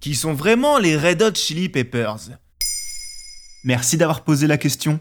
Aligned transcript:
Qui 0.00 0.14
sont 0.14 0.32
vraiment 0.32 0.78
les 0.78 0.96
Red 0.96 1.22
Hot 1.22 1.34
Chili 1.34 1.68
Peppers 1.68 2.30
Merci 3.64 3.96
d'avoir 3.96 4.22
posé 4.22 4.46
la 4.46 4.56
question. 4.56 5.00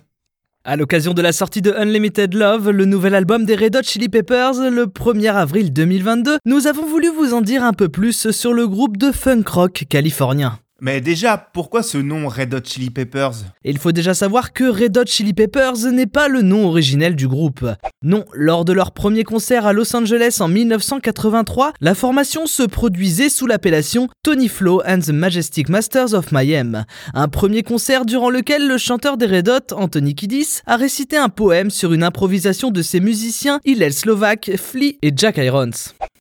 À 0.64 0.76
l'occasion 0.76 1.14
de 1.14 1.22
la 1.22 1.32
sortie 1.32 1.62
de 1.62 1.72
Unlimited 1.72 2.34
Love, 2.34 2.72
le 2.72 2.86
nouvel 2.86 3.14
album 3.14 3.46
des 3.46 3.56
Red 3.56 3.76
Hot 3.76 3.84
Chili 3.84 4.10
Peppers, 4.10 4.72
le 4.72 4.86
1er 4.86 5.34
avril 5.34 5.72
2022, 5.72 6.40
nous 6.46 6.68
avons 6.68 6.86
voulu 6.86 7.10
vous 7.10 7.34
en 7.34 7.42
dire 7.42 7.64
un 7.64 7.74
peu 7.74 7.90
plus 7.90 8.32
sur 8.32 8.54
le 8.54 8.68
groupe 8.68 8.98
de 8.98 9.12
funk 9.12 9.44
rock 9.48 9.86
californien. 9.88 10.60
Mais 10.80 11.02
déjà, 11.02 11.38
pourquoi 11.38 11.82
ce 11.82 11.98
nom 11.98 12.28
Red 12.28 12.54
Hot 12.54 12.64
Chili 12.64 12.92
Peppers? 12.92 13.32
Il 13.64 13.80
faut 13.80 13.92
déjà 13.92 14.14
savoir 14.14 14.54
que 14.54 14.64
Red 14.64 14.96
Hot 14.96 15.08
Chili 15.08 15.34
Peppers 15.34 15.92
n'est 15.92 16.06
pas 16.06 16.28
le 16.28 16.44
nom 16.44 16.68
originel 16.68 17.16
du 17.16 17.28
groupe. 17.28 17.66
Non, 18.04 18.26
lors 18.34 18.64
de 18.64 18.74
leur 18.74 18.92
premier 18.92 19.24
concert 19.24 19.66
à 19.66 19.74
Los 19.74 19.96
Angeles 19.96 20.38
en 20.40 20.48
1983, 20.48 21.74
la 21.82 21.96
formation 21.96 22.46
se 22.46 22.62
produisait 22.62 23.30
sous 23.30 23.48
l'appellation 23.48 24.08
Tony 24.22 24.48
Flo 24.48 24.84
and 24.86 25.00
the 25.00 25.10
Majestic 25.10 25.68
Masters 25.70 26.14
of 26.14 26.32
Mayhem. 26.32 26.86
Un 27.16 27.28
premier 27.28 27.64
concert 27.64 28.06
durant 28.06 28.30
lequel 28.30 28.68
le 28.68 28.78
chanteur 28.78 29.18
des 29.18 29.26
Red 29.26 29.50
Hot, 29.50 29.74
Anthony 29.74 30.14
Kiddis, 30.14 30.62
a 30.68 30.76
récité 30.76 31.18
un 31.18 31.30
poème 31.30 31.72
sur 31.72 31.92
une 31.92 32.04
improvisation 32.04 32.70
de 32.70 32.84
ses 32.84 33.00
musiciens 33.00 33.60
Hillel 33.66 33.94
Slovak, 33.94 34.52
Flea 34.58 35.00
et 35.02 35.12
Jack 35.16 35.38
Irons. 35.38 35.72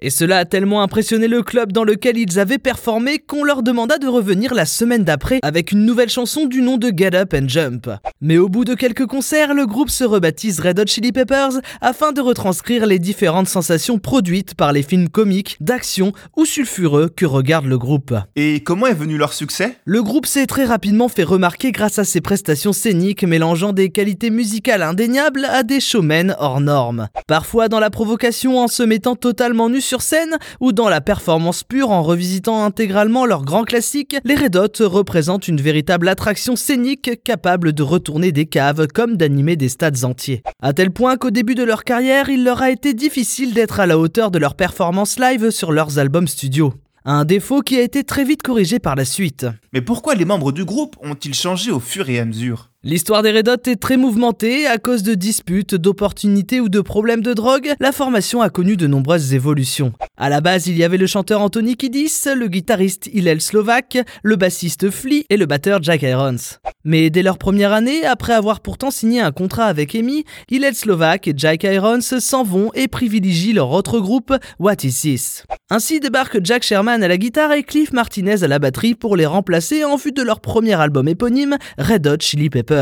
Et 0.01 0.11
cela 0.11 0.39
a 0.39 0.45
tellement 0.45 0.83
impressionné 0.83 1.27
le 1.27 1.43
club 1.43 1.73
dans 1.73 1.85
lequel 1.85 2.19
ils 2.19 2.39
avaient 2.39 2.59
performé 2.59 3.19
qu'on 3.19 3.45
leur 3.45 3.63
demanda 3.63 3.99
de 3.99 4.07
revenir 4.07 4.55
la 4.55 4.67
semaine 4.67 5.05
d'après 5.05 5.39
avec 5.43 5.73
une 5.73 5.85
nouvelle 5.85 6.11
chanson 6.11 6.47
du 6.47 6.61
nom 6.61 6.77
de 6.77 6.93
Get 6.95 7.15
Up 7.15 7.35
and 7.35 7.49
Jump. 7.49 7.89
Mais 8.21 8.37
au 8.37 8.49
bout 8.49 8.65
de 8.65 8.75
quelques 8.75 9.07
concerts, 9.07 9.55
le 9.55 9.67
groupe 9.67 9.91
se 9.91 10.05
rebaptise 10.05 10.61
Red 10.61 10.81
Hot 10.81 10.87
Chili 10.87 11.13
Peppers 11.13 11.61
afin 11.81 12.13
de 12.13 12.21
retranscrire 12.21 12.87
les 12.87 12.99
différentes 12.99 13.49
sensations 13.49 13.99
produites 13.99 14.55
par 14.55 14.73
les 14.73 14.83
films 14.83 15.09
comiques, 15.09 15.57
d'action 15.61 16.13
ou 16.37 16.45
sulfureux 16.45 17.09
que 17.15 17.25
regarde 17.25 17.67
le 17.67 17.79
groupe. 17.79 18.15
Et 18.37 18.61
comment 18.61 18.87
est 18.87 18.95
venu 18.95 19.17
leur 19.17 19.33
succès? 19.33 19.79
Le 19.85 20.03
groupe 20.03 20.27
s'est 20.27 20.47
très 20.47 20.65
rapidement 20.65 21.09
fait 21.09 21.23
remarquer 21.23 21.73
grâce 21.73 21.99
à 21.99 22.05
ses 22.05 22.21
prestations 22.21 22.73
scéniques 22.73 23.25
mélangeant 23.25 23.73
des 23.73 23.91
qualités 23.91 24.31
musicales 24.31 24.83
indéniables 24.83 25.47
à 25.47 25.63
des 25.63 25.81
showmen 25.81 26.37
hors 26.39 26.61
normes. 26.61 27.09
Parfois 27.27 27.69
dans 27.69 27.81
la 27.81 27.91
provocation 27.91 28.59
en 28.59 28.69
se 28.69 28.83
mettant 28.83 29.17
totalement 29.17 29.69
nus 29.69 29.86
sur 29.87 30.03
scène 30.03 30.37
ou 30.61 30.73
dans 30.73 30.89
la 30.89 31.01
performance 31.01 31.65
pure 31.65 31.91
en 31.91 32.03
revisitant 32.03 32.65
intégralement 32.65 33.25
leurs 33.25 33.45
grands 33.45 33.65
classiques, 33.65 34.17
les 34.25 34.35
Red 34.35 34.57
Hot 34.57 34.89
représentent 34.89 35.49
une 35.49 35.61
véritable 35.61 36.09
attraction 36.09 36.57
scénique 36.57 37.23
capable 37.25 37.73
de 37.73 37.83
retourner 37.83 38.33
des 38.33 38.47
caves 38.47 38.89
comme 38.89 39.17
d'animer 39.17 39.57
des 39.57 39.69
stades 39.69 40.05
entiers. 40.05 40.43
À 40.61 40.73
tel 40.73 40.91
point 40.91 41.17
qu'au 41.17 41.31
début 41.31 41.55
de 41.55 41.65
leur 41.65 41.85
carrière, 41.85 42.29
il 42.29 42.45
leur 42.45 42.63
a 42.63 42.71
été 42.71 42.93
difficile 42.93 43.55
d'être 43.55 43.81
à 43.81 43.87
la 43.87 43.99
hauteur 43.99 44.31
de 44.31 44.39
leur 44.39 44.57
performance 44.57 45.19
live 45.19 45.51
sur 45.51 45.73
leurs 45.73 45.99
albums 45.99 46.29
studio. 46.29 46.75
Un 47.05 47.25
défaut 47.25 47.61
qui 47.61 47.77
a 47.77 47.83
été 47.83 48.03
très 48.03 48.25
vite 48.25 48.43
corrigé 48.43 48.81
par 48.81 48.97
la 48.97 49.05
suite. 49.05 49.47
Mais 49.73 49.81
pourquoi 49.81 50.17
les 50.17 50.25
membres 50.25 50.51
du 50.51 50.65
groupe 50.65 50.97
ont-ils 51.01 51.35
changé 51.35 51.71
au 51.71 51.79
fur 51.79 52.11
et 52.11 52.19
à 52.19 52.25
mesure? 52.25 52.73
L'histoire 52.89 53.23
des 53.25 53.33
Red 53.33 53.49
Hot 53.49 53.69
est 53.69 53.81
très 53.81 53.97
mouvementée 53.97 54.69
à 54.69 54.79
cause 54.79 55.03
de 55.03 55.15
disputes, 55.15 55.75
d'opportunités 55.75 56.61
ou 56.61 56.69
de 56.69 56.81
problèmes 56.81 57.21
de 57.21 57.35
drogue. 57.35 57.75
La 57.81 57.91
formation 57.91 58.43
a 58.43 58.49
connu 58.49 58.77
de 58.77 58.87
nombreuses 58.87 59.35
évolutions. 59.35 59.93
À 60.17 60.29
la 60.29 60.41
base, 60.41 60.69
il 60.69 60.79
y 60.79 60.85
avait 60.85 60.97
le 60.97 61.09
chanteur 61.09 61.41
Anthony 61.41 61.75
Kiddis, 61.75 62.13
le 62.37 62.47
guitariste 62.47 63.11
Hillel 63.13 63.41
Slovak, 63.41 63.99
le 64.23 64.37
bassiste 64.37 64.89
Flea 64.91 65.25
et 65.31 65.37
le 65.37 65.47
batteur 65.47 65.83
Jack 65.83 66.03
Irons. 66.03 66.37
Mais 66.85 67.11
dès 67.11 67.25
leur 67.25 67.39
première 67.39 67.73
année, 67.73 68.07
après 68.07 68.35
avoir 68.35 68.61
pourtant 68.61 68.93
signé 68.93 69.21
un 69.21 69.33
contrat 69.33 69.65
avec 69.65 69.97
Amy, 69.97 70.25
Hillel 70.49 70.77
Slovak 70.77 71.27
et 71.27 71.35
Jack 71.37 71.65
Irons 71.65 72.01
s'en 72.01 72.45
vont 72.45 72.71
et 72.75 72.87
privilégient 72.87 73.53
leur 73.53 73.73
autre 73.73 73.99
groupe, 73.99 74.33
What 74.61 74.85
Is 74.85 75.01
This? 75.01 75.45
Ainsi 75.71 75.99
débarquent 75.99 76.39
Jack 76.45 76.63
Sherman 76.63 77.03
à 77.03 77.09
la 77.09 77.17
guitare 77.17 77.51
et 77.51 77.65
Cliff 77.65 77.93
Martinez 77.93 78.45
à 78.45 78.47
la 78.47 78.61
batterie 78.61 78.95
pour 78.95 79.17
les 79.17 79.27
remplacer 79.27 79.83
en 79.83 79.97
vue 79.97 80.13
de 80.13 80.23
leur 80.23 80.39
premier 80.39 80.75
album 80.75 81.09
éponyme, 81.09 81.57
Red 81.79 82.07
Hot 82.07 82.19
Chili 82.21 82.49
Peppers. 82.49 82.76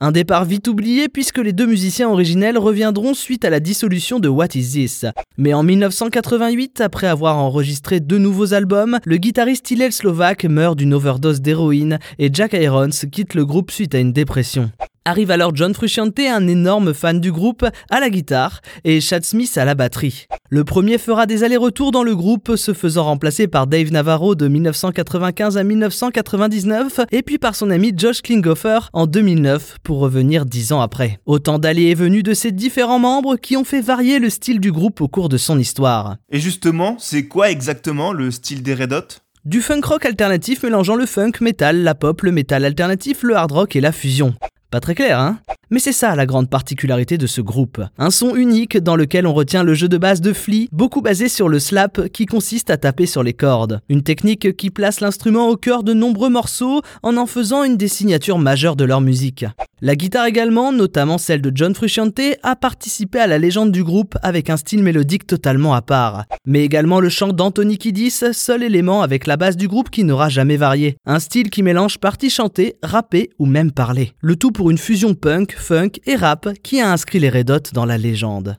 Un 0.00 0.12
départ 0.12 0.44
vite 0.44 0.68
oublié 0.68 1.08
puisque 1.08 1.38
les 1.38 1.52
deux 1.52 1.66
musiciens 1.66 2.08
originels 2.08 2.58
reviendront 2.58 3.14
suite 3.14 3.44
à 3.44 3.50
la 3.50 3.60
dissolution 3.60 4.18
de 4.20 4.28
What 4.28 4.48
Is 4.54 4.72
This. 4.72 5.04
Mais 5.38 5.54
en 5.54 5.62
1988, 5.62 6.80
après 6.80 7.06
avoir 7.06 7.36
enregistré 7.36 8.00
deux 8.00 8.18
nouveaux 8.18 8.54
albums, 8.54 8.98
le 9.04 9.16
guitariste 9.16 9.70
Hillel 9.70 9.92
Slovak 9.92 10.44
meurt 10.44 10.76
d'une 10.76 10.94
overdose 10.94 11.40
d'héroïne 11.40 11.98
et 12.18 12.30
Jack 12.32 12.52
Irons 12.54 12.90
quitte 13.10 13.34
le 13.34 13.44
groupe 13.44 13.70
suite 13.70 13.94
à 13.94 13.98
une 13.98 14.12
dépression. 14.12 14.70
Arrive 15.06 15.30
alors 15.30 15.54
John 15.54 15.72
Frusciante, 15.72 16.18
un 16.18 16.48
énorme 16.48 16.92
fan 16.92 17.20
du 17.20 17.30
groupe, 17.30 17.64
à 17.90 18.00
la 18.00 18.10
guitare 18.10 18.60
et 18.82 19.00
Chad 19.00 19.24
Smith 19.24 19.56
à 19.56 19.64
la 19.64 19.76
batterie. 19.76 20.26
Le 20.50 20.64
premier 20.64 20.98
fera 20.98 21.26
des 21.26 21.44
allers-retours 21.44 21.92
dans 21.92 22.02
le 22.02 22.16
groupe, 22.16 22.56
se 22.56 22.74
faisant 22.74 23.04
remplacer 23.04 23.46
par 23.46 23.68
Dave 23.68 23.92
Navarro 23.92 24.34
de 24.34 24.48
1995 24.48 25.58
à 25.58 25.62
1999 25.62 27.02
et 27.12 27.22
puis 27.22 27.38
par 27.38 27.54
son 27.54 27.70
ami 27.70 27.92
Josh 27.96 28.20
Klinghoffer 28.20 28.80
en 28.92 29.06
2009 29.06 29.76
pour 29.84 30.00
revenir 30.00 30.44
dix 30.44 30.72
ans 30.72 30.80
après. 30.80 31.20
Autant 31.24 31.60
d'allées 31.60 31.84
et 31.84 31.94
venues 31.94 32.24
de 32.24 32.34
ces 32.34 32.50
différents 32.50 32.98
membres 32.98 33.36
qui 33.36 33.56
ont 33.56 33.62
fait 33.62 33.80
varier 33.80 34.18
le 34.18 34.28
style 34.28 34.58
du 34.58 34.72
groupe 34.72 35.00
au 35.00 35.06
cours 35.06 35.28
de 35.28 35.36
son 35.36 35.56
histoire. 35.56 36.16
Et 36.32 36.40
justement, 36.40 36.96
c'est 36.98 37.28
quoi 37.28 37.52
exactement 37.52 38.12
le 38.12 38.32
style 38.32 38.64
des 38.64 38.74
Red 38.74 38.92
Hot? 38.92 39.20
Du 39.44 39.62
funk 39.62 39.82
rock 39.84 40.04
alternatif 40.04 40.64
mélangeant 40.64 40.96
le 40.96 41.06
funk, 41.06 41.30
metal, 41.40 41.84
la 41.84 41.94
pop, 41.94 42.22
le 42.22 42.32
metal 42.32 42.64
alternatif, 42.64 43.22
le 43.22 43.36
hard 43.36 43.52
rock 43.52 43.76
et 43.76 43.80
la 43.80 43.92
fusion. 43.92 44.34
Très 44.80 44.94
clair, 44.94 45.18
hein 45.18 45.38
mais 45.70 45.80
c'est 45.80 45.92
ça 45.92 46.14
la 46.14 46.26
grande 46.26 46.50
particularité 46.50 47.18
de 47.18 47.26
ce 47.26 47.40
groupe. 47.40 47.82
Un 47.98 48.10
son 48.10 48.34
unique 48.34 48.78
dans 48.78 48.96
lequel 48.96 49.26
on 49.26 49.34
retient 49.34 49.62
le 49.62 49.74
jeu 49.74 49.88
de 49.88 49.98
base 49.98 50.20
de 50.20 50.32
Flea, 50.32 50.68
beaucoup 50.72 51.00
basé 51.00 51.28
sur 51.28 51.48
le 51.48 51.58
slap 51.58 52.08
qui 52.08 52.26
consiste 52.26 52.70
à 52.70 52.76
taper 52.76 53.06
sur 53.06 53.22
les 53.22 53.32
cordes. 53.32 53.80
Une 53.88 54.02
technique 54.02 54.56
qui 54.56 54.70
place 54.70 55.00
l'instrument 55.00 55.48
au 55.48 55.56
cœur 55.56 55.82
de 55.82 55.92
nombreux 55.92 56.30
morceaux 56.30 56.82
en 57.02 57.16
en 57.16 57.26
faisant 57.26 57.64
une 57.64 57.76
des 57.76 57.88
signatures 57.88 58.38
majeures 58.38 58.76
de 58.76 58.84
leur 58.84 59.00
musique. 59.00 59.44
La 59.82 59.94
guitare 59.94 60.24
également, 60.24 60.72
notamment 60.72 61.18
celle 61.18 61.42
de 61.42 61.52
John 61.54 61.74
Frusciante, 61.74 62.18
a 62.42 62.56
participé 62.56 63.18
à 63.18 63.26
la 63.26 63.36
légende 63.36 63.72
du 63.72 63.84
groupe 63.84 64.16
avec 64.22 64.48
un 64.48 64.56
style 64.56 64.82
mélodique 64.82 65.26
totalement 65.26 65.74
à 65.74 65.82
part. 65.82 66.24
Mais 66.46 66.64
également 66.64 66.98
le 66.98 67.10
chant 67.10 67.28
d'Anthony 67.28 67.76
Kiddis, 67.76 68.22
seul 68.32 68.62
élément 68.62 69.02
avec 69.02 69.26
la 69.26 69.36
base 69.36 69.56
du 69.56 69.68
groupe 69.68 69.90
qui 69.90 70.04
n'aura 70.04 70.30
jamais 70.30 70.56
varié. 70.56 70.96
Un 71.04 71.18
style 71.18 71.50
qui 71.50 71.62
mélange 71.62 71.98
partie 71.98 72.30
chantée, 72.30 72.76
rappée 72.82 73.28
ou 73.38 73.44
même 73.44 73.70
parler. 73.70 74.12
Le 74.22 74.36
tout 74.36 74.50
pour 74.50 74.70
une 74.70 74.78
fusion 74.78 75.12
punk, 75.12 75.55
funk 75.58 75.92
et 76.06 76.16
rap 76.16 76.48
qui 76.62 76.80
a 76.80 76.90
inscrit 76.90 77.18
les 77.18 77.30
Red 77.30 77.70
dans 77.72 77.84
la 77.84 77.98
légende. 77.98 78.58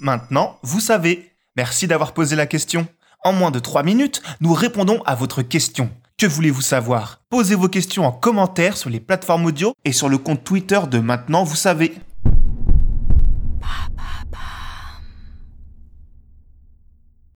Maintenant, 0.00 0.58
vous 0.62 0.80
savez. 0.80 1.32
Merci 1.56 1.86
d'avoir 1.86 2.12
posé 2.12 2.36
la 2.36 2.46
question. 2.46 2.86
En 3.24 3.32
moins 3.32 3.50
de 3.50 3.58
3 3.58 3.82
minutes, 3.82 4.22
nous 4.40 4.52
répondons 4.52 5.02
à 5.06 5.14
votre 5.14 5.42
question. 5.42 5.90
Que 6.18 6.26
voulez-vous 6.26 6.62
savoir? 6.62 7.20
Posez 7.28 7.54
vos 7.54 7.68
questions 7.68 8.06
en 8.06 8.12
commentaire 8.12 8.76
sur 8.76 8.88
les 8.88 9.00
plateformes 9.00 9.46
audio 9.46 9.74
et 9.84 9.92
sur 9.92 10.08
le 10.08 10.18
compte 10.18 10.44
Twitter 10.44 10.80
de 10.90 10.98
Maintenant, 10.98 11.44
vous 11.44 11.56
savez. 11.56 11.94